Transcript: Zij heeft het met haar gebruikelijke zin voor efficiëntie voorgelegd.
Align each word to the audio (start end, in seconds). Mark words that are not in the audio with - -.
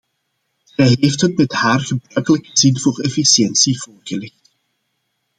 Zij 0.63 0.97
heeft 0.99 1.21
het 1.21 1.37
met 1.37 1.51
haar 1.53 1.79
gebruikelijke 1.79 2.49
zin 2.53 2.79
voor 2.79 2.99
efficiëntie 2.99 3.81
voorgelegd. 3.81 4.53